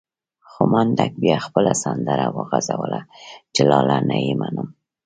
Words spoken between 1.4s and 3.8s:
خپله سندره وغږوله چې